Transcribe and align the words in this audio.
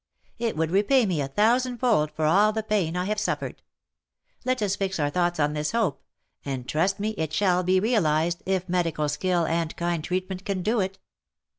It 0.39 0.57
would 0.57 0.71
repay 0.71 1.05
me 1.05 1.21
a 1.21 1.27
thousand 1.27 1.77
fold 1.77 2.09
for 2.09 2.25
all 2.25 2.51
the 2.51 2.63
pain 2.63 2.95
I 2.97 3.05
have 3.05 3.19
suffered. 3.19 3.61
Let 4.43 4.63
us 4.63 4.75
fix 4.75 4.99
our 4.99 5.11
thoughts 5.11 5.39
on 5.39 5.53
this 5.53 5.73
hope, 5.73 6.01
and 6.43 6.67
trust 6.67 6.99
me 6.99 7.09
it 7.19 7.31
shall 7.31 7.61
be 7.61 7.79
realized, 7.79 8.41
if 8.47 8.67
medical 8.67 9.07
skill 9.07 9.45
and 9.45 9.77
kind 9.77 10.03
treatment 10.03 10.43
can 10.43 10.63
do 10.63 10.79
it." 10.79 10.97